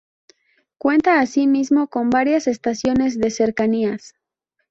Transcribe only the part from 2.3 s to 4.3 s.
estaciones de cercanías.